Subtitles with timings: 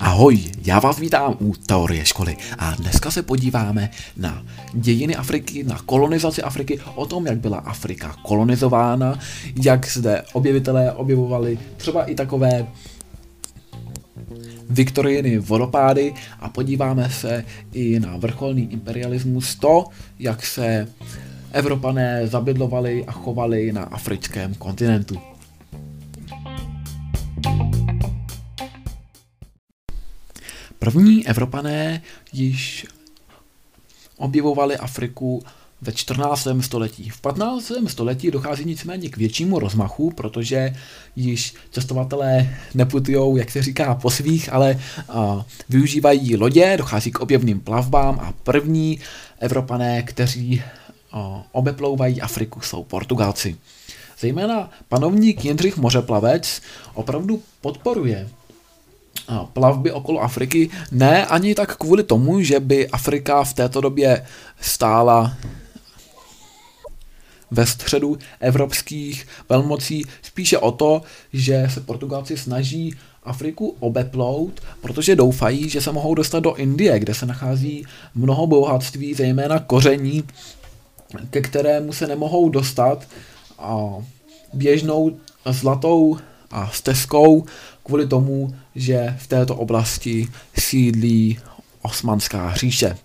[0.00, 5.78] Ahoj, já vás vítám u Teorie školy a dneska se podíváme na dějiny Afriky, na
[5.86, 9.18] kolonizaci Afriky, o tom, jak byla Afrika kolonizována,
[9.62, 12.66] jak zde objevitelé objevovali třeba i takové
[14.70, 19.84] Viktoriiny vodopády a podíváme se i na vrcholný imperialismus, to,
[20.18, 20.88] jak se
[21.52, 25.27] Evropané zabydlovali a chovali na africkém kontinentu.
[30.92, 32.02] První Evropané
[32.32, 32.86] již
[34.16, 35.42] objevovali Afriku
[35.80, 36.48] ve 14.
[36.60, 37.10] století.
[37.10, 37.72] V 15.
[37.86, 40.74] století dochází nicméně k většímu rozmachu, protože
[41.16, 47.60] již cestovatelé neputují, jak se říká, po svých, ale a, využívají lodě, dochází k objevným
[47.60, 49.00] plavbám a první
[49.38, 50.62] Evropané, kteří
[51.12, 53.56] a, obeplouvají Afriku, jsou Portugalci.
[54.18, 56.62] Zejména panovník Jindřich Mořeplavec
[56.94, 58.28] opravdu podporuje
[59.52, 64.26] plavby okolo Afriky, ne ani tak kvůli tomu, že by Afrika v této době
[64.60, 65.36] stála
[67.50, 75.68] ve středu evropských velmocí, spíše o to, že se Portugalci snaží Afriku obeplout, protože doufají,
[75.68, 77.84] že se mohou dostat do Indie, kde se nachází
[78.14, 80.24] mnoho bohatství, zejména koření,
[81.30, 83.08] ke kterému se nemohou dostat
[83.58, 83.88] a
[84.52, 86.18] běžnou zlatou
[86.50, 87.44] a stezkou
[87.88, 91.38] kvůli tomu, že v této oblasti sídlí
[91.82, 92.96] osmanská říše.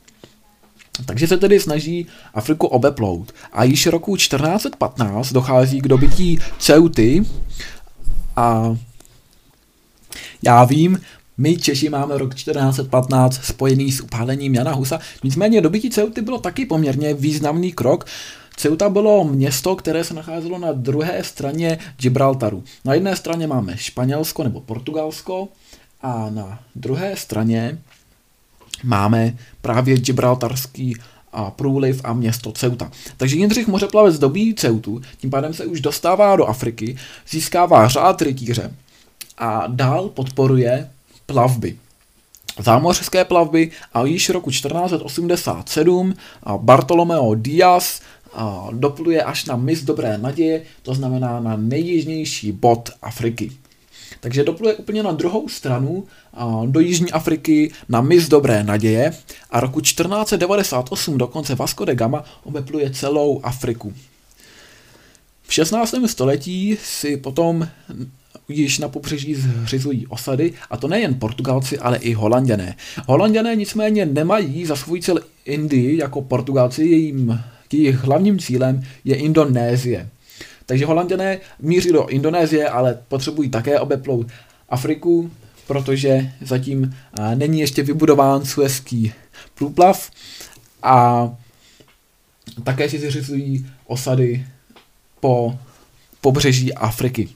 [1.05, 3.31] Takže se tedy snaží Afriku obeplout.
[3.53, 7.23] A již roku 1415 dochází k dobytí Ceuty
[8.35, 8.77] a
[10.41, 11.01] já vím,
[11.37, 16.65] my Češi máme rok 1415 spojený s upálením Jana Husa, nicméně dobytí Ceuty bylo taky
[16.65, 18.05] poměrně významný krok,
[18.55, 22.63] Ceuta bylo město, které se nacházelo na druhé straně Gibraltaru.
[22.85, 25.47] Na jedné straně máme Španělsko nebo Portugalsko
[26.01, 27.79] a na druhé straně
[28.83, 30.95] máme právě Gibraltarský
[31.31, 32.91] a průliv a město Ceuta.
[33.17, 36.97] Takže Jindřich Mořeplavec dobí Ceutu, tím pádem se už dostává do Afriky,
[37.29, 38.75] získává řád rytíře
[39.37, 40.89] a dál podporuje
[41.25, 41.77] plavby.
[42.59, 46.13] Zámořské plavby a již roku 1487
[46.57, 48.01] Bartolomeo Díaz
[48.71, 53.51] dopluje až na mis Dobré naděje, to znamená na nejjižnější bod Afriky.
[54.19, 56.03] Takže dopluje úplně na druhou stranu
[56.65, 59.13] do Jižní Afriky na mis Dobré naděje
[59.51, 63.93] a roku 1498 dokonce Vasco de Gama obepluje celou Afriku.
[65.43, 65.95] V 16.
[66.05, 67.67] století si potom
[68.49, 72.75] již na pobřeží zřizují osady, a to nejen Portugalci, ale i Holanděné.
[73.07, 77.39] Holanděné nicméně nemají za svůj cel Indii jako Portugalci, jejím
[77.77, 80.09] jejich hlavním cílem je Indonésie.
[80.65, 84.27] Takže holanděné míří do Indonésie, ale potřebují také obeplout
[84.69, 85.31] Afriku,
[85.67, 86.95] protože zatím
[87.35, 89.13] není ještě vybudován suezký
[89.55, 90.11] průplav
[90.83, 91.29] a
[92.63, 94.45] také si zřizují osady
[95.19, 95.59] po
[96.21, 97.29] pobřeží Afriky.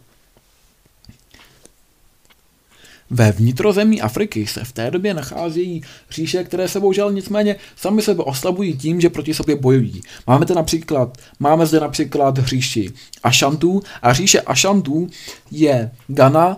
[3.09, 8.23] Ve vnitrozemí Afriky se v té době nacházejí říše, které se bohužel nicméně sami sebe
[8.23, 10.01] oslabují tím, že proti sobě bojují.
[10.27, 12.91] Máme, zde například, máme zde například říši
[13.23, 15.07] Ašantů a říše Ašantů
[15.51, 16.57] je Ghana,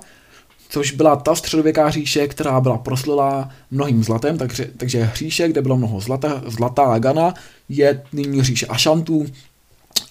[0.70, 5.78] což byla ta středověká říše, která byla proslulá mnohým zlatem, takže, takže hříše, kde bylo
[5.78, 7.34] mnoho zlata, zlatá Ghana,
[7.70, 9.26] je nyní říše Ašantů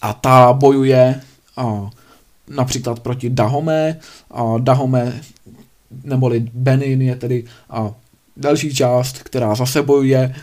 [0.02, 1.20] a ta bojuje
[1.56, 1.90] a,
[2.48, 3.98] například proti Dahomé.
[4.30, 5.20] A Dahomé
[6.04, 7.94] neboli Benin je tedy a
[8.36, 10.34] další část, která zase bojuje.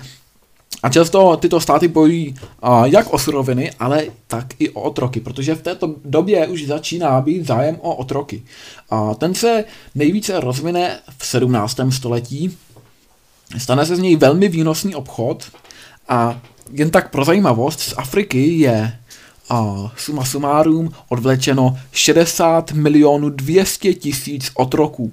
[0.83, 5.55] A často tyto státy bojují a, jak o suroviny, ale tak i o otroky, protože
[5.55, 8.43] v této době už začíná být zájem o otroky.
[8.89, 9.63] A ten se
[9.95, 11.79] nejvíce rozvine v 17.
[11.89, 12.57] století,
[13.57, 15.51] stane se z něj velmi výnosný obchod
[16.09, 16.41] a
[16.71, 18.99] jen tak pro zajímavost, z Afriky je
[19.49, 25.11] a suma sumárum odvlečeno 60 milionů 200 tisíc otroků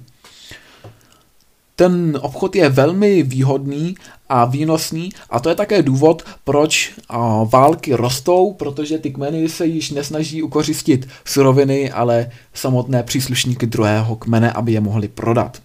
[1.75, 3.95] ten obchod je velmi výhodný
[4.29, 9.65] a výnosný a to je také důvod, proč a, války rostou, protože ty kmeny se
[9.65, 15.61] již nesnaží ukořistit suroviny, ale samotné příslušníky druhého kmene, aby je mohli prodat.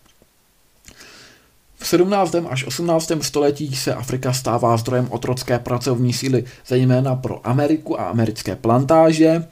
[1.80, 2.34] V 17.
[2.48, 3.12] až 18.
[3.20, 9.44] století se Afrika stává zdrojem otrocké pracovní síly, zejména pro Ameriku a americké plantáže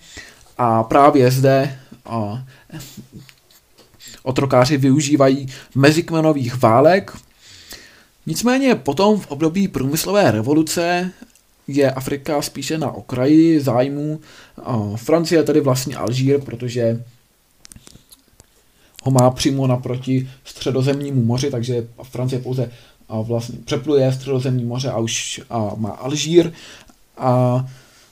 [0.59, 2.44] a právě zde a,
[4.26, 7.12] otrokáři využívají mezikmenových válek.
[8.26, 11.11] Nicméně potom v období průmyslové revoluce
[11.69, 14.20] je Afrika spíše na okraji zájmu.
[14.96, 17.05] Francie tedy vlastně Alžír, protože
[19.02, 22.70] ho má přímo naproti středozemnímu moři, takže Francie pouze
[23.23, 25.40] vlastně přepluje středozemní moře a už
[25.76, 26.52] má Alžír
[27.19, 27.64] a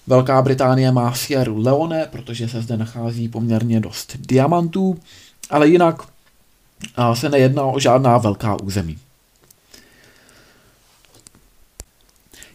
[0.06, 4.98] Velká Británie má Sierra Leone, protože se zde nachází poměrně dost diamantů,
[5.50, 6.02] ale jinak
[7.14, 8.98] se nejedná o žádná velká území.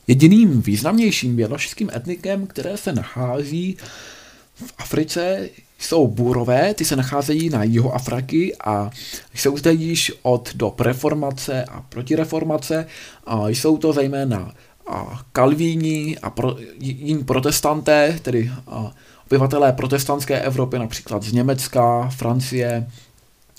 [0.08, 3.78] Jediným významnějším běložským etnikem, které se nachází
[4.56, 5.50] v Africe,
[5.80, 8.90] jsou bůrové, ty se nacházejí na jihu Afriky a
[9.34, 12.88] jsou zde již od dob reformace a protireformace.
[13.26, 14.54] A jsou to zejména
[14.88, 18.96] a kalvíni a pro, jiní protestanté, tedy a
[19.30, 22.88] obyvatelé protestantské Evropy, například z Německa, Francie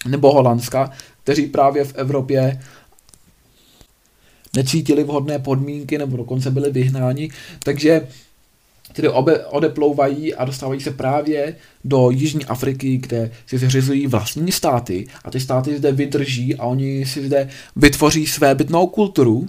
[0.06, 0.90] nebo Holandska,
[1.22, 2.60] kteří právě v Evropě
[4.56, 7.30] necítili vhodné podmínky nebo dokonce byli vyhnáni,
[7.64, 8.08] takže
[8.92, 15.06] tedy obe, odeplouvají a dostávají se právě do Jižní Afriky, kde si zřizují vlastní státy
[15.24, 19.48] a ty státy zde vydrží a oni si zde vytvoří své bytnou kulturu.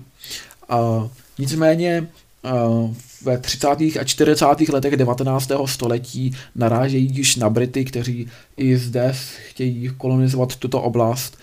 [0.70, 1.10] A
[1.40, 2.08] nicméně
[3.24, 3.68] ve 30.
[3.68, 4.46] a 40.
[4.74, 5.52] letech 19.
[5.66, 8.28] století narážejí již na Brity, kteří
[8.58, 9.16] i zde
[9.50, 11.38] chtějí kolonizovat tuto oblast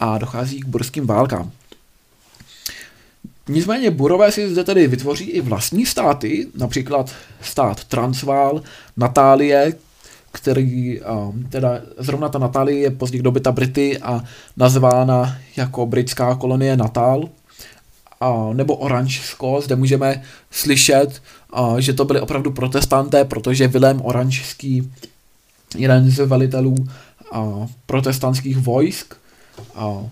[0.00, 1.50] a dochází k burským válkám.
[3.48, 8.62] Nicméně Burové si zde tedy vytvoří i vlastní státy, například stát Transvaal,
[8.96, 9.74] Natálie,
[10.32, 11.00] který,
[11.48, 14.24] teda zrovna ta Natálie je později dobyta Brity a
[14.56, 17.28] nazvána jako britská kolonie Natál,
[18.22, 24.92] a, nebo Oranžsko, zde můžeme slyšet, a, že to byli opravdu protestanté, protože Vilém Oranžský,
[25.76, 26.74] jeden z velitelů
[27.32, 29.14] a, protestantských vojsk,
[29.74, 30.06] a,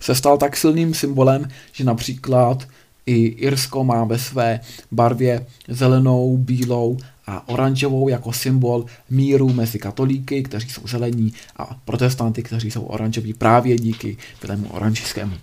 [0.00, 2.68] se stal tak silným symbolem, že například
[3.06, 4.60] i Irsko má ve své
[4.90, 12.42] barvě zelenou, bílou a oranžovou jako symbol míru mezi katolíky, kteří jsou zelení, a protestanty,
[12.42, 15.34] kteří jsou oranžoví právě díky Vilému Oranžskému.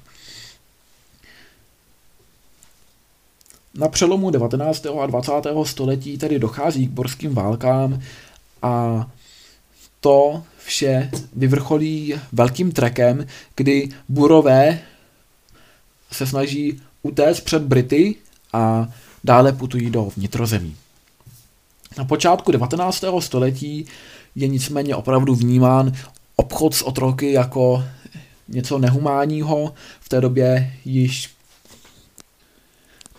[3.78, 4.86] Na přelomu 19.
[5.02, 5.32] a 20.
[5.64, 8.02] století tedy dochází k borským válkám
[8.62, 9.06] a
[10.00, 13.26] to vše vyvrcholí velkým trekem,
[13.56, 14.80] kdy Burové
[16.12, 18.16] se snaží utéct před Brity
[18.54, 18.88] a
[19.24, 20.76] dále putují do vnitrozemí.
[21.98, 23.04] Na počátku 19.
[23.20, 23.86] století
[24.36, 25.92] je nicméně opravdu vnímán
[26.36, 27.84] obchod s otroky jako
[28.48, 29.74] něco nehumánního.
[30.00, 31.35] V té době již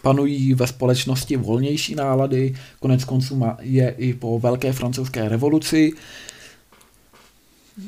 [0.03, 5.93] panují ve společnosti volnější nálady, konec konců je i po velké francouzské revoluci.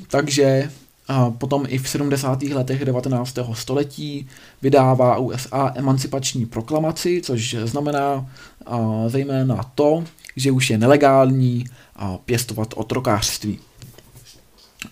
[0.09, 0.71] Takže
[1.09, 2.43] a potom i v 70.
[2.43, 3.39] letech 19.
[3.53, 4.29] století
[4.63, 8.31] vydává USA emancipační proklamaci, což znamená
[8.67, 10.05] a, zejména to,
[10.37, 11.65] že už je nelegální
[11.97, 13.59] a pěstovat otrokářství.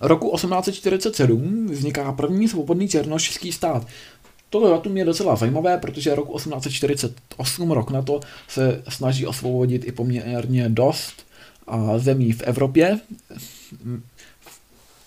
[0.01, 3.87] Roku 1847 vzniká první svobodný černošský stát.
[4.51, 9.93] Toto datum je docela zajímavé, protože roku 1848, rok na to, se snaží osvobodit i
[9.93, 11.27] poměrně dost
[11.99, 13.01] zemí v Evropě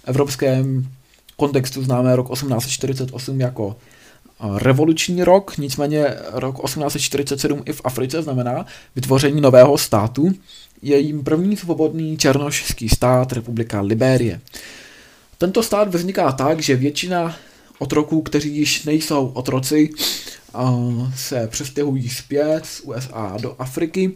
[0.09, 0.88] evropském
[1.38, 3.75] kontextu známe rok 1848 jako
[4.56, 8.65] revoluční rok, nicméně rok 1847 i v Africe znamená
[8.95, 10.31] vytvoření nového státu.
[10.81, 14.40] Je jím první svobodný černošský stát Republika Liberie.
[15.37, 17.35] Tento stát vzniká tak, že většina
[17.80, 19.90] otroků, kteří již nejsou otroci,
[21.16, 24.12] se přestěhují zpět z USA do Afriky.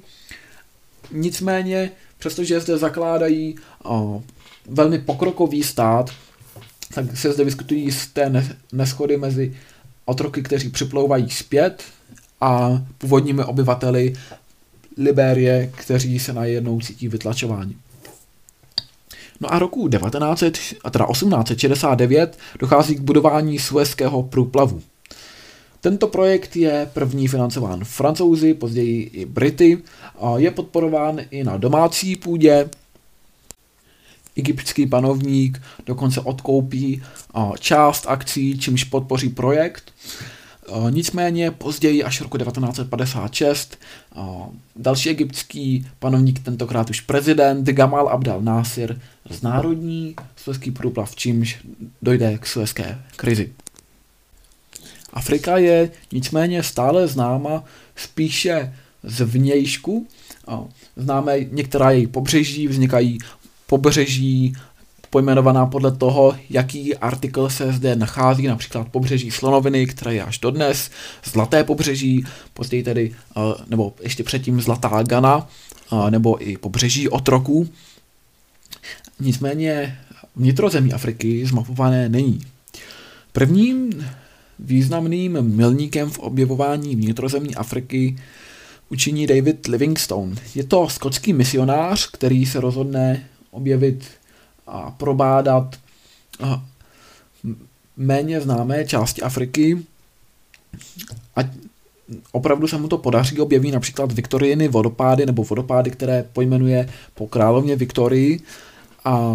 [1.12, 3.55] Nicméně, přestože zde zakládají
[4.70, 6.10] velmi pokrokový stát,
[6.93, 9.58] tak se zde vyskytují z té neschody mezi
[10.05, 11.84] otroky, kteří připlouvají zpět
[12.41, 14.13] a původními obyvateli
[14.98, 17.75] Liberie, kteří se najednou cítí vytlačováni.
[19.43, 20.43] No a roku 19,
[20.83, 24.81] a teda 1869 dochází k budování Suezského průplavu.
[25.81, 29.77] Tento projekt je první financován francouzi, později i Brity,
[30.21, 32.69] a je podporován i na domácí půdě
[34.35, 37.03] egyptský panovník dokonce odkoupí
[37.59, 39.93] část akcí, čímž podpoří projekt.
[40.89, 43.77] Nicméně později, až roku 1956,
[44.75, 51.58] další egyptský panovník, tentokrát už prezident Gamal Abdel Nasir, znárodní suezký průplav, čímž
[52.01, 53.53] dojde k suezké krizi.
[55.13, 57.63] Afrika je nicméně stále známa
[57.96, 60.08] spíše z vnějšku.
[60.96, 63.17] Známe některá její pobřeží, vznikají
[63.67, 64.53] pobřeží
[65.13, 70.89] pojmenovaná podle toho, jaký artikl se zde nachází, například pobřeží Slonoviny, které je až dodnes,
[71.24, 77.70] Zlaté pobřeží, později tedy, eh, nebo ještě předtím Zlatá Gana, eh, nebo i pobřeží otroků.
[79.20, 80.00] Nicméně
[80.36, 82.41] vnitrozemí Afriky zmapované není.
[83.32, 84.05] Prvním
[84.60, 88.17] významným milníkem v objevování vnitrozemí Afriky
[88.89, 90.36] učiní David Livingstone.
[90.55, 94.23] Je to skotský misionář, který se rozhodne objevit
[94.67, 95.75] a probádat
[97.98, 99.77] méně známé části Afriky.
[101.36, 101.41] A
[102.32, 107.75] opravdu se mu to podaří, objeví například Viktoriiny vodopády nebo vodopády, které pojmenuje po královně
[107.75, 108.39] Viktorii.
[109.05, 109.34] A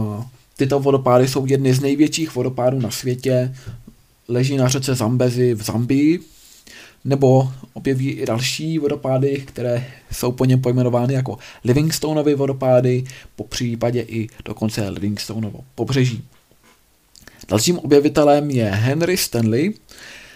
[0.57, 3.55] tyto vodopády jsou jedny z největších vodopádů na světě,
[4.29, 6.21] leží na řece Zambezi v Zambii,
[7.09, 13.05] nebo objeví i další vodopády, které jsou po něm pojmenovány jako Livingstoneovy vodopády,
[13.37, 16.25] po případě i dokonce Livingstoneovo pobřeží.
[17.49, 19.75] Dalším objevitelem je Henry Stanley.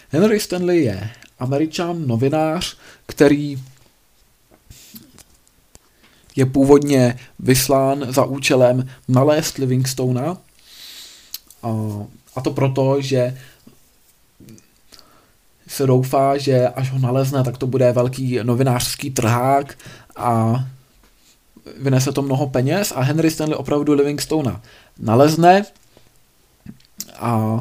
[0.09, 2.77] Henry Stanley je američan, novinář,
[3.07, 3.63] který
[6.37, 10.39] je původně vyslán za účelem nalézt Livingstona.
[12.35, 13.39] A to proto, že
[15.73, 19.79] se doufá, že až ho nalezne, tak to bude velký novinářský trhák
[20.17, 20.65] a
[21.81, 24.63] vynese to mnoho peněz a Henry Stanley opravdu Livingstona
[24.99, 25.65] nalezne
[27.17, 27.61] a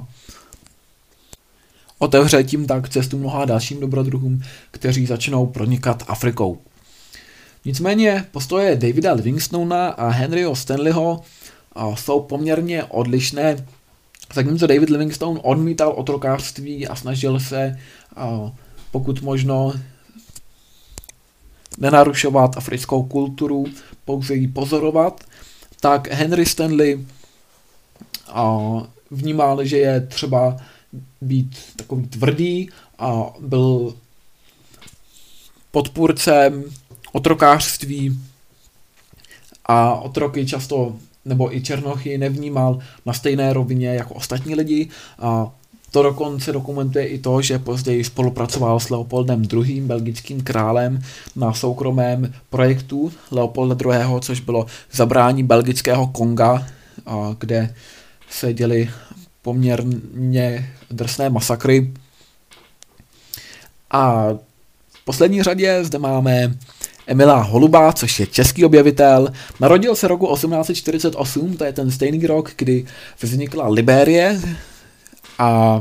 [1.99, 6.57] otevře tím tak cestu mnoha dalším dobrodruhům, kteří začnou pronikat Afrikou.
[7.65, 11.21] Nicméně postoje Davida Livingstona a Henryho Stanleyho
[11.95, 13.65] jsou poměrně odlišné,
[14.33, 17.79] zatímco David Livingstone odmítal otrokářství a snažil se
[18.91, 19.73] pokud možno
[21.77, 23.65] nenarušovat africkou kulturu,
[24.05, 25.23] pouze ji pozorovat,
[25.79, 27.05] tak Henry Stanley
[29.11, 30.57] vnímal, že je třeba
[31.21, 32.69] být takový tvrdý
[32.99, 33.95] a byl
[35.71, 36.63] podpůrcem
[37.11, 38.19] otrokářství
[39.65, 45.51] a otroky často nebo i černochy nevnímal na stejné rovině jako ostatní lidi a
[45.91, 49.81] to dokonce dokumentuje i to, že později spolupracoval s Leopoldem II.
[49.81, 51.01] belgickým králem
[51.35, 56.67] na soukromém projektu Leopolda II., což bylo zabrání belgického Konga,
[57.37, 57.75] kde
[58.29, 58.89] se děly
[59.41, 61.93] poměrně drsné masakry.
[63.91, 64.27] A
[64.91, 66.55] v poslední řadě zde máme
[67.11, 69.29] Emila Holuba, což je český objevitel.
[69.59, 72.85] Narodil se roku 1848, to je ten stejný rok, kdy
[73.21, 74.41] vznikla Liberie
[75.39, 75.79] a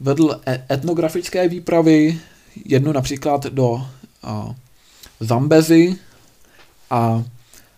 [0.00, 2.18] vedl e- etnografické výpravy,
[2.64, 3.86] jednu například do
[4.22, 4.54] a,
[6.90, 7.24] a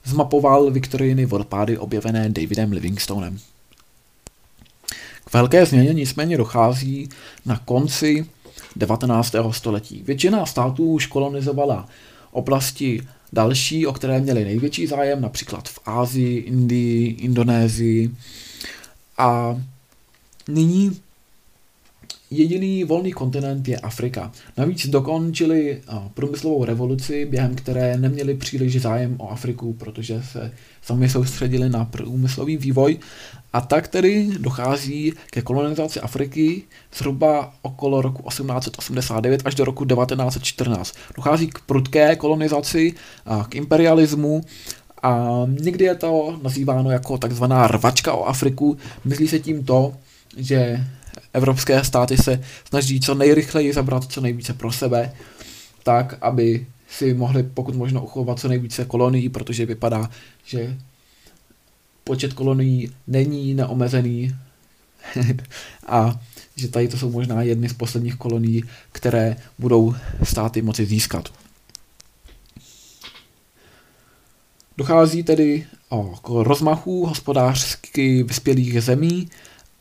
[0.05, 3.39] zmapoval Viktoriny vodopády objevené Davidem Livingstonem.
[5.25, 7.09] K velké změně nicméně dochází
[7.47, 8.27] na konci
[8.77, 9.35] 19.
[9.51, 10.03] století.
[10.07, 11.89] Většina států už kolonizovala
[12.33, 18.11] oblasti další, o které měli největší zájem, například v Ázii, Indii, Indonésii.
[19.19, 19.61] A
[20.49, 21.01] nyní
[22.33, 24.33] jediný volný kontinent je Afrika.
[24.57, 25.83] Navíc dokončili
[26.15, 32.57] průmyslovou revoluci, během které neměli příliš zájem o Afriku, protože se sami soustředili na průmyslový
[32.57, 32.99] vývoj
[33.53, 36.63] a tak tedy dochází ke kolonizaci Afriky
[36.97, 40.95] zhruba okolo roku 1889 až do roku 1914.
[41.17, 42.95] Dochází k prudké kolonizaci,
[43.49, 44.41] k imperialismu
[45.03, 48.77] a někdy je to nazýváno jako takzvaná rvačka o Afriku.
[49.05, 49.95] Myslí se tím to,
[50.37, 50.85] že
[51.33, 55.13] evropské státy se snaží co nejrychleji zabrat co nejvíce pro sebe,
[55.83, 60.11] tak, aby si mohli pokud možno uchovat co nejvíce kolonií, protože vypadá,
[60.45, 60.79] že
[62.05, 64.37] počet kolonií není neomezený
[65.87, 66.21] a
[66.57, 71.29] že tady to jsou možná jedny z posledních kolonií, které budou státy moci získat.
[74.77, 75.67] Dochází tedy
[76.23, 79.29] k rozmachu hospodářsky vyspělých zemí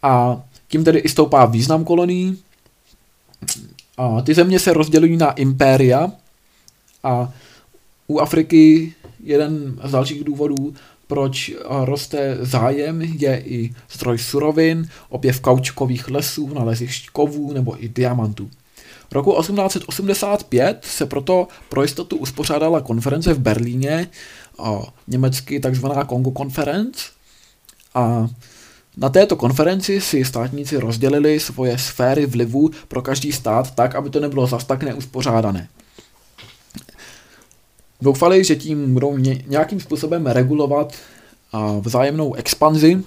[0.02, 2.38] a tím tedy i stoupá význam kolonií.
[3.98, 6.12] A ty země se rozdělují na impéria
[7.04, 7.34] a
[8.08, 10.74] u Afriky jeden z dalších důvodů,
[11.08, 11.52] proč
[11.84, 18.50] roste zájem, je i zdroj surovin, objev kaučkových lesů, nalezišť kovů nebo i diamantů.
[19.12, 24.08] Roku 1885 se proto pro jistotu uspořádala konference v Berlíně,
[25.08, 27.06] německy takzvaná Kongo Conference,
[27.94, 28.30] a
[28.98, 34.20] na této konferenci si státníci rozdělili svoje sféry vlivu pro každý stát tak, aby to
[34.20, 35.68] nebylo zas tak neuspořádané.
[38.02, 39.18] Doufali, že tím budou
[39.48, 40.94] nějakým způsobem regulovat
[41.82, 43.04] vzájemnou expanzi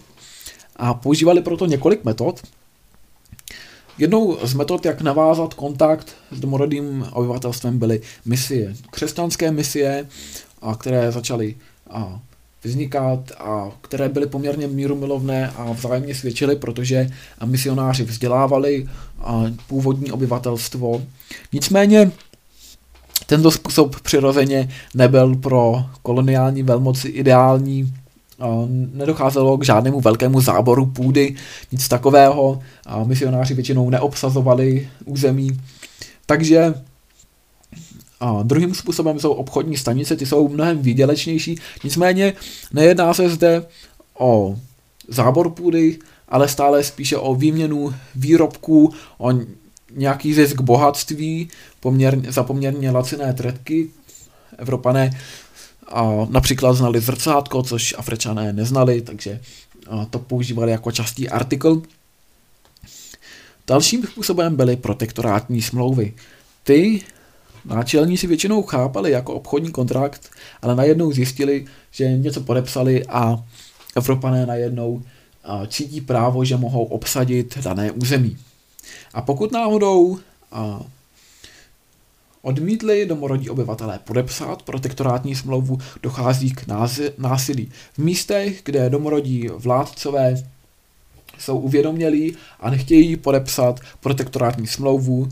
[0.76, 2.42] a používali proto několik metod.
[3.98, 8.74] Jednou z metod, jak navázat kontakt s domorodým obyvatelstvem, byly misie.
[8.90, 10.08] Křesťanské misie,
[10.78, 11.54] které začaly
[12.64, 17.10] vznikat a které byly poměrně mírumilovné a vzájemně svědčily, protože
[17.44, 18.86] misionáři vzdělávali
[19.66, 21.02] původní obyvatelstvo.
[21.52, 22.10] Nicméně
[23.26, 27.94] tento způsob přirozeně nebyl pro koloniální velmoci ideální,
[28.92, 31.34] nedocházelo k žádnému velkému záboru půdy,
[31.72, 32.60] nic takového,
[33.04, 35.60] misionáři většinou neobsazovali území,
[36.26, 36.74] takže
[38.20, 42.32] a druhým způsobem jsou obchodní stanice, ty jsou mnohem výdělečnější, nicméně
[42.72, 43.66] nejedná se zde
[44.18, 44.58] o
[45.08, 49.32] zábor půdy, ale stále spíše o výměnu výrobků, o
[49.90, 51.48] nějaký zisk bohatství
[51.80, 53.90] poměrně, za poměrně laciné tretky.
[54.58, 55.20] Evropané
[55.88, 59.40] a například znali zrcátko, což Afričané neznali, takže
[60.10, 61.82] to používali jako častý artikl.
[63.66, 66.14] Dalším způsobem byly protektorátní smlouvy.
[66.62, 67.02] Ty
[67.64, 70.30] náčelníci většinou chápali jako obchodní kontrakt,
[70.62, 73.44] ale najednou zjistili, že něco podepsali a
[73.96, 75.02] Evropané najednou
[75.68, 78.36] cítí právo, že mohou obsadit dané území.
[79.14, 80.18] A pokud náhodou
[82.42, 86.66] odmítli domorodí obyvatelé podepsat protektorátní smlouvu, dochází k
[87.18, 87.70] násilí.
[87.92, 90.44] V místech, kde domorodí vládcové
[91.38, 95.28] jsou uvědomělí a nechtějí podepsat protektorátní smlouvu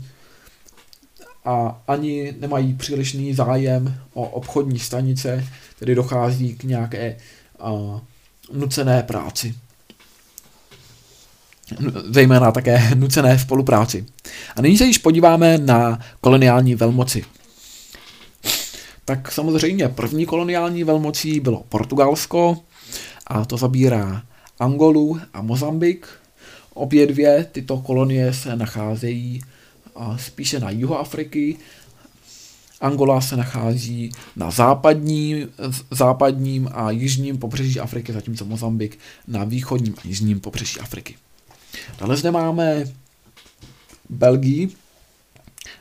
[1.45, 5.47] a ani nemají přílišný zájem o obchodní stanice,
[5.79, 7.17] tedy dochází k nějaké
[7.71, 7.99] uh,
[8.53, 9.55] nucené práci
[12.09, 14.05] zejména také nucené spolupráci.
[14.55, 17.25] A nyní se již podíváme na koloniální velmoci.
[19.05, 22.57] Tak samozřejmě první koloniální velmocí bylo Portugalsko
[23.27, 24.23] a to zabírá
[24.59, 26.07] Angolu a Mozambik.
[26.73, 29.41] Obě dvě tyto kolonie se nacházejí
[30.17, 31.57] spíše na jihu Afriky.
[32.81, 35.47] Angola se nachází na západní,
[35.91, 41.15] západním a jižním pobřeží Afriky, zatímco Mozambik na východním a jižním pobřeží Afriky.
[41.99, 42.85] Dále zde máme
[44.09, 44.69] Belgii.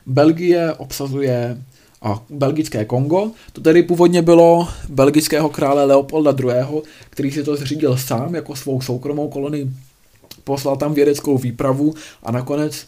[0.06, 1.62] Belgie obsazuje
[2.02, 3.30] a belgické Kongo.
[3.52, 8.80] To tedy původně bylo belgického krále Leopolda II., který si to zřídil sám jako svou
[8.80, 9.70] soukromou kolonii.
[10.44, 12.87] Poslal tam vědeckou výpravu a nakonec a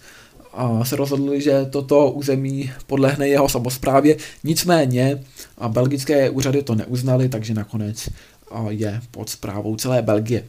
[0.82, 4.16] se rozhodli, že toto území podlehne jeho samozprávě.
[4.44, 5.24] Nicméně
[5.58, 8.08] a belgické úřady to neuznali, takže nakonec
[8.68, 10.44] je pod zprávou celé Belgie.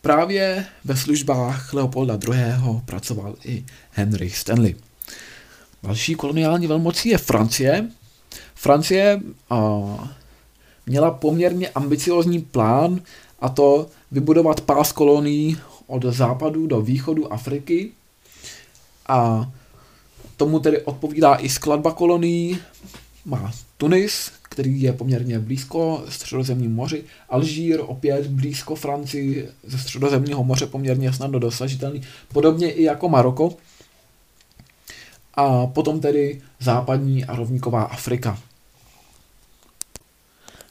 [0.00, 2.80] Právě ve službách Leopolda II.
[2.84, 4.74] pracoval i Henry Stanley.
[5.82, 7.90] Další koloniální velmocí je Francie.
[8.54, 9.82] Francie a,
[10.86, 13.00] měla poměrně ambiciozní plán
[13.40, 17.90] a to vybudovat pás kolonií od západu do východu Afriky
[19.08, 19.50] a
[20.36, 22.58] tomu tedy odpovídá i skladba kolonií.
[23.24, 27.04] Má Tunis, který je poměrně blízko středozemním moři.
[27.28, 32.02] Alžír opět blízko Francii ze středozemního moře poměrně snadno dosažitelný.
[32.32, 33.56] Podobně i jako Maroko.
[35.34, 38.38] A potom tedy západní a rovníková Afrika.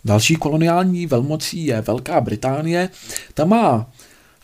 [0.06, 2.90] Další koloniální velmocí je Velká Británie.
[3.34, 3.92] Ta má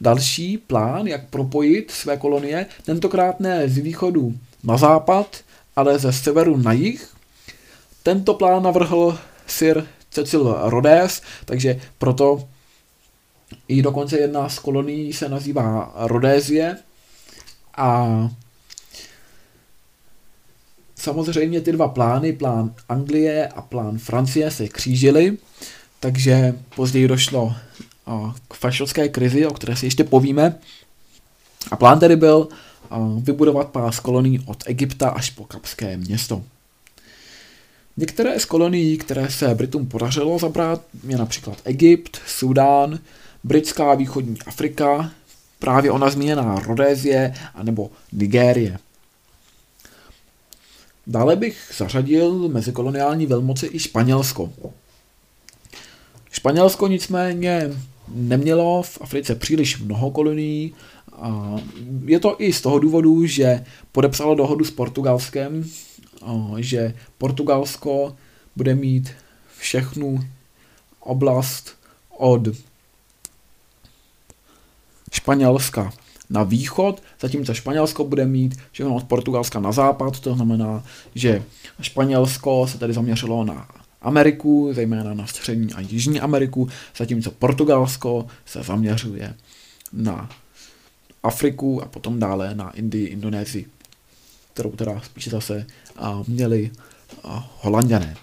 [0.04, 5.38] další plán, jak propojit své kolonie, tentokrát ne z východu na západ,
[5.76, 7.08] ale ze severu na jih.
[8.04, 12.48] Tento plán navrhl Sir Cecil Rhodes, takže proto
[13.68, 16.78] i dokonce jedna z kolonií se nazývá Rhodézie
[17.78, 18.30] a
[20.96, 25.38] samozřejmě ty dva plány, plán Anglie a plán Francie se křížily,
[26.00, 27.56] takže později došlo
[28.48, 30.56] k fašovské krizi, o které si ještě povíme.
[31.72, 32.48] A plán tedy byl
[33.20, 36.44] vybudovat pás kolonií od Egypta až po Kapské město.
[37.98, 43.00] Některé z kolonií, které se Britům podařilo zabrat, je například Egypt, Sudán,
[43.44, 45.12] britská východní Afrika,
[45.60, 48.80] právě ona zmíněná Rodézie anebo Nigérie.
[51.08, 54.54] Dále bych zařadil mezi koloniální velmoci i Španělsko.
[56.32, 57.72] Španělsko nicméně
[58.08, 60.74] nemělo v Africe příliš mnoho kolonií.
[61.14, 61.56] A
[62.06, 65.70] je to i z toho důvodu, že podepsalo dohodu s Portugalskem,
[66.58, 68.16] že Portugalsko
[68.56, 69.12] bude mít
[69.58, 70.20] všechnu
[71.00, 71.76] oblast
[72.18, 72.48] od
[75.12, 75.94] Španělska
[76.30, 80.84] na východ, zatímco Španělsko bude mít všechno od Portugalska na západ, to znamená,
[81.16, 81.44] že
[81.82, 83.68] Španělsko se tady zaměřilo na
[84.04, 89.36] Ameriku, zejména na střední a jižní Ameriku, zatímco Portugalsko se zaměřuje
[89.94, 90.30] na
[91.24, 93.66] Afriku a potom dále na Indii, Indonésii
[94.54, 95.66] kterou teda spíše zase
[96.28, 96.72] měli
[97.62, 98.16] Holanděné.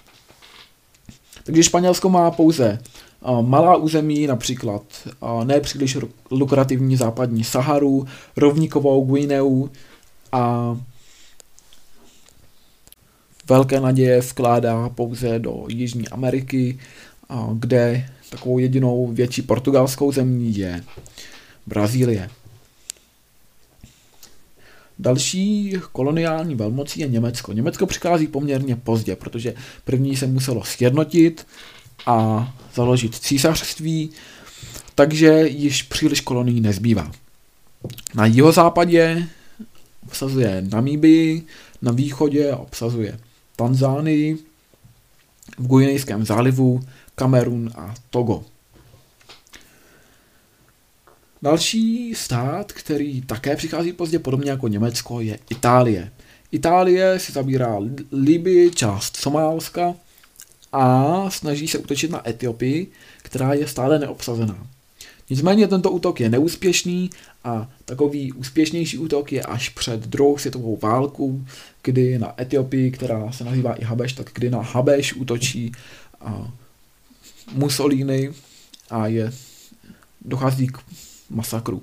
[1.45, 2.79] Takže Španělsko má pouze
[3.41, 4.83] malá území, například
[5.45, 5.99] nepříliš
[6.31, 9.69] lukrativní západní Saharu, rovníkovou Guineu
[10.33, 10.77] a
[13.51, 16.79] velké naděje vkládá pouze do Jižní Ameriky,
[17.55, 20.85] kde takovou jedinou větší portugalskou zemí je
[21.67, 22.31] Brazílie.
[24.99, 27.53] Další koloniální velmocí je Německo.
[27.53, 31.47] Německo přichází poměrně pozdě, protože první se muselo sjednotit
[32.07, 34.11] a založit císařství,
[34.95, 37.13] takže již příliš kolonií nezbývá.
[38.15, 39.29] Na jihozápadě
[40.07, 41.43] obsazuje Namíbii,
[41.83, 43.19] na východě obsazuje
[43.61, 44.39] Tanzánii,
[45.59, 48.45] v Guinejském zálivu, Kamerun a Togo.
[51.43, 56.13] Další stát, který také přichází pozdě, podobně jako Německo, je Itálie.
[56.53, 57.79] Itálie si zabírá
[58.13, 59.95] Libii, část Somálska
[60.73, 62.91] a snaží se utočit na Etiopii,
[63.23, 64.67] která je stále neobsazená.
[65.31, 67.11] Nicméně tento útok je neúspěšný
[67.45, 71.45] a takový úspěšnější útok je až před druhou světovou válkou,
[71.83, 75.73] kdy na Etiopii, která se nazývá i Habeš, tak kdy na Habeš útočí
[77.53, 78.31] Mussolini
[78.91, 79.33] a je,
[80.21, 80.79] dochází k
[81.31, 81.83] masakru.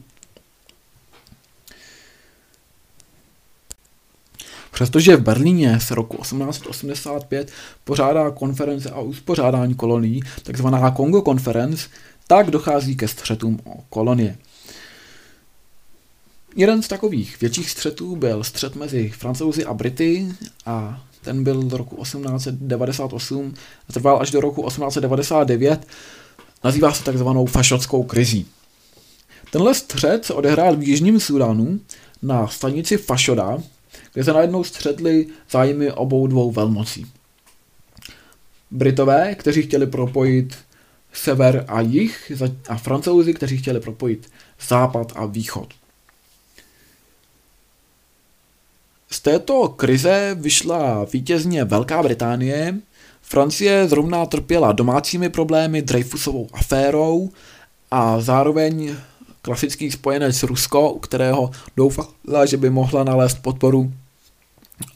[4.72, 7.52] Přestože v Berlíně se roku 1885
[7.84, 11.90] pořádá konference a uspořádání kolonií, takzvaná Kongo Conference,
[12.28, 14.38] tak dochází ke střetům o kolonie.
[16.56, 20.28] Jeden z takových větších střetů byl střet mezi Francouzi a Brity
[20.66, 23.54] a ten byl do roku 1898
[23.90, 25.88] a trval až do roku 1899.
[26.64, 28.46] Nazývá se takzvanou fašotskou krizí.
[29.52, 31.80] Tenhle střet se odehrál v Jižním Sudánu
[32.22, 33.58] na stanici Fašoda,
[34.14, 37.06] kde se najednou střetli zájmy obou dvou velmocí.
[38.72, 40.56] Britové, kteří chtěli propojit
[41.18, 42.32] sever a jih,
[42.70, 44.32] a francouzi, kteří chtěli propojit
[44.68, 45.74] západ a východ.
[49.12, 52.80] Z této krize vyšla vítězně Velká Británie,
[53.22, 57.30] Francie zrovna trpěla domácími problémy, Dreyfusovou aférou
[57.92, 58.96] a zároveň
[59.42, 63.94] klasický spojenec Rusko, u kterého doufala, že by mohla nalézt podporu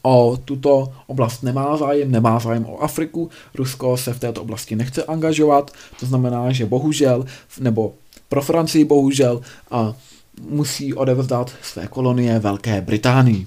[0.02, 5.04] o tuto oblast nemá zájem, nemá zájem o Afriku, Rusko se v této oblasti nechce
[5.04, 7.24] angažovat, to znamená, že bohužel,
[7.60, 7.94] nebo
[8.28, 9.40] pro Francii bohužel,
[9.70, 9.94] a
[10.40, 13.46] musí odevzdat své kolonie Velké Británii.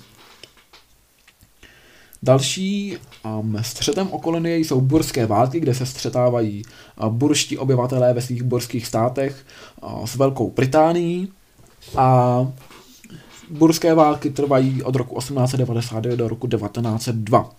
[2.23, 6.63] Další um, střetem o kolonie jsou burské války, kde se střetávají
[6.97, 9.45] uh, burští obyvatelé ve svých burských státech
[9.81, 11.31] uh, s Velkou Británií
[11.95, 12.39] a
[13.49, 17.51] burské války trvají od roku 1899 do roku 1902.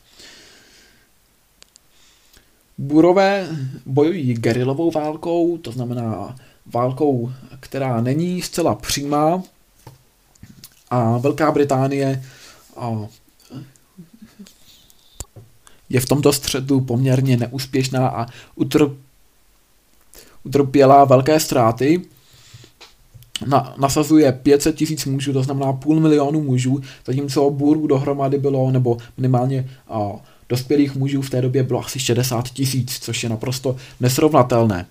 [2.79, 3.49] Burové
[3.87, 9.43] bojují gerilovou válkou, to znamená válkou, která není zcela přímá
[10.91, 12.23] a Velká Británie
[15.89, 18.27] je v tomto středu poměrně neúspěšná a
[20.43, 22.03] utrpěla velké ztráty.
[23.47, 28.99] Na, nasazuje 500 tisíc mužů, to znamená půl milionu mužů, zatímco Burů dohromady bylo, nebo
[29.17, 30.13] minimálně a,
[30.49, 34.87] dospělých mužů v té době bylo asi 60 tisíc, což je naprosto nesrovnatelné.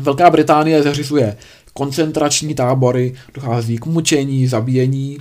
[0.00, 1.36] Velká Británie zařizuje
[1.72, 5.18] koncentrační tábory, dochází k mučení, zabíjení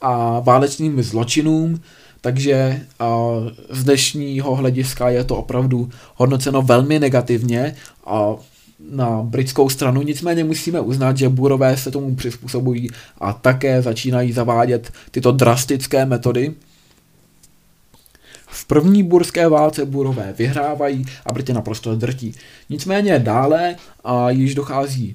[0.00, 1.80] a válečným zločinům,
[2.20, 2.80] takže
[3.70, 7.74] z dnešního hlediska je to opravdu hodnoceno velmi negativně
[8.06, 8.34] a
[8.90, 14.92] na britskou stranu, nicméně musíme uznat, že burové se tomu přizpůsobují a také začínají zavádět
[15.10, 16.54] tyto drastické metody.
[18.46, 22.34] V první burské válce burové vyhrávají a Briti naprosto drtí.
[22.68, 25.14] Nicméně dále a již dochází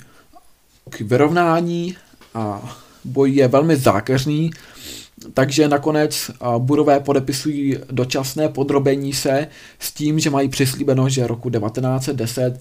[0.90, 1.96] k vyrovnání
[2.34, 2.76] a
[3.06, 4.52] boj je velmi zákeřný
[5.34, 9.48] takže nakonec Burové podepisují dočasné podrobení se
[9.80, 12.60] s tím, že mají přislíbeno, že roku 1910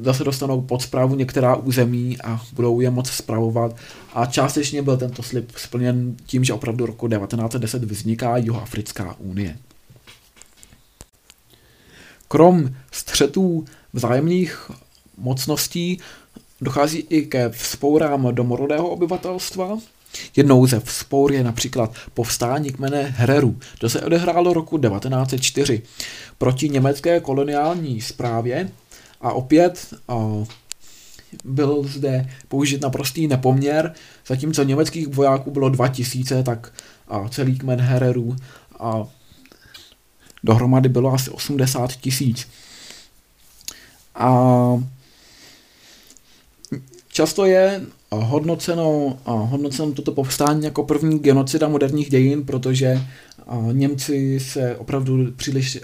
[0.00, 3.76] zase dostanou pod zprávu některá území a budou je moc zpravovat.
[4.14, 9.56] A částečně byl tento slib splněn tím, že opravdu roku 1910 vzniká Jihoafrická unie.
[12.28, 14.70] Krom střetů vzájemných
[15.18, 16.00] mocností
[16.60, 19.78] dochází i ke vzpourám domorodého obyvatelstva,
[20.36, 23.58] Jednou ze vzpour je například povstání kmene Hereru.
[23.78, 25.82] To se odehrálo roku 1904
[26.38, 28.70] proti německé koloniální správě
[29.20, 30.44] a opět a,
[31.44, 33.94] byl zde použit naprostý nepoměr,
[34.26, 36.72] zatímco německých vojáků bylo 2000, tak
[37.08, 38.36] a celý kmen Hereru
[38.80, 39.04] a
[40.44, 42.48] dohromady bylo asi 80 tisíc.
[44.14, 44.30] A
[47.20, 47.80] často je
[48.10, 53.00] hodnoceno, hodnoceno toto povstání jako první genocida moderních dějin, protože
[53.72, 55.78] Němci se opravdu příliš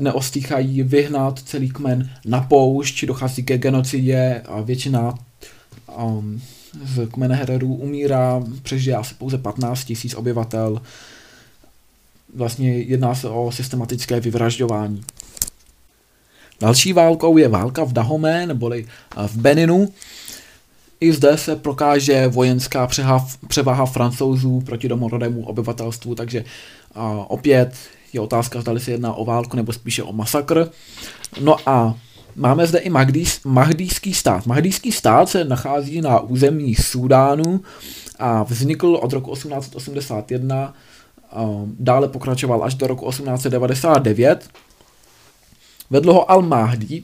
[0.00, 5.14] neostýchají vyhnat celý kmen na poušť, dochází ke genocidě a většina
[6.84, 10.82] z kmene Hererů umírá, přežije asi pouze 15 tisíc obyvatel.
[12.34, 15.02] Vlastně jedná se o systematické vyvražďování.
[16.62, 18.86] Další válkou je válka v Dahomé, neboli
[19.26, 19.88] v Beninu.
[21.00, 22.88] I zde se prokáže vojenská
[23.48, 26.44] převaha francouzů proti domorodému obyvatelstvu, takže
[26.94, 27.74] a opět
[28.12, 30.70] je otázka, zda se jedná o válku nebo spíše o masakr.
[31.40, 31.94] No a
[32.36, 34.46] máme zde i Mahdís, Mahdijský stát.
[34.46, 37.60] Mahdijský stát se nachází na území Súdánu
[38.18, 40.74] a vznikl od roku 1881,
[41.78, 44.48] dále pokračoval až do roku 1899.
[45.92, 47.02] Vedl ho Al-Mahdi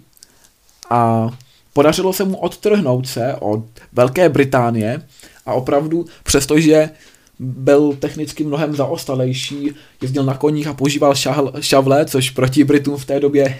[0.91, 1.31] a
[1.73, 5.03] podařilo se mu odtrhnout se od Velké Británie
[5.47, 6.91] a opravdu, přestože
[7.39, 13.05] byl technicky mnohem zaostalejší, jezdil na koních a používal šahl, šavle, což proti Britům v
[13.05, 13.59] té době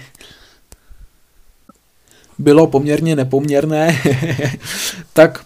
[2.39, 4.03] bylo poměrně nepoměrné,
[5.13, 5.45] tak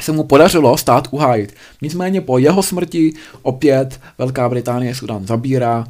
[0.00, 1.54] se mu podařilo stát uhájit.
[1.82, 5.84] Nicméně po jeho smrti opět Velká Británie Sudan zabírá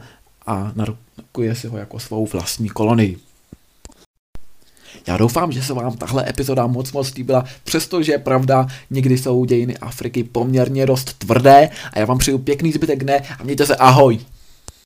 [0.46, 0.72] a
[1.18, 3.18] narukuje si ho jako svou vlastní kolonii.
[5.06, 9.76] Já doufám, že se vám tahle epizoda moc moc líbila, přestože pravda, někdy jsou dějiny
[9.78, 14.18] Afriky poměrně dost tvrdé a já vám přeju pěkný zbytek dne a mějte se ahoj!